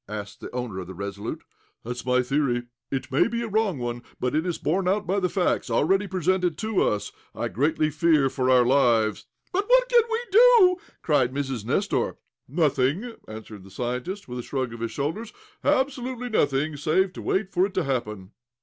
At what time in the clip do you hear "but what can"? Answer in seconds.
9.51-10.01